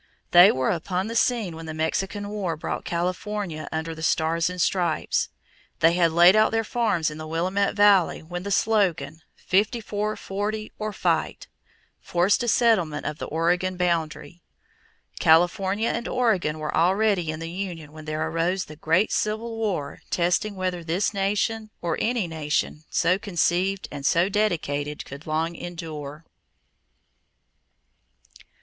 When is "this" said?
20.83-21.13